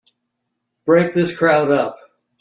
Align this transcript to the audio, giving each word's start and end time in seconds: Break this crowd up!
Break 0.83 1.13
this 1.13 1.37
crowd 1.37 1.69
up! 1.69 1.95